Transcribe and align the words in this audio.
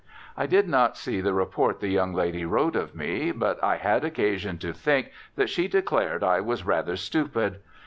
I 0.35 0.47
did 0.47 0.67
not 0.67 0.97
see 0.97 1.21
the 1.21 1.31
report 1.35 1.79
the 1.79 1.87
young 1.89 2.11
lady 2.15 2.43
wrote 2.43 2.75
of 2.75 2.95
me, 2.95 3.31
but 3.31 3.63
I 3.63 3.77
had 3.77 4.03
occasion 4.03 4.57
to 4.57 4.73
think 4.73 5.11
that 5.35 5.47
she 5.47 5.67
declared 5.67 6.23
I 6.23 6.39
was 6.41 6.65
rather 6.65 6.95
stupid. 6.95 7.59